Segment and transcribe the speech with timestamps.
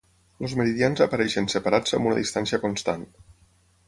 [0.47, 3.05] Els meridians apareixen separats amb una distància constant.